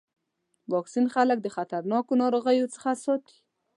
واکسین 0.73 1.05
خلک 1.15 1.37
د 1.41 1.47
خطرناکو 1.55 2.13
ناروغیو 2.21 2.71
څخه 2.75 2.91
ساتي. 3.03 3.37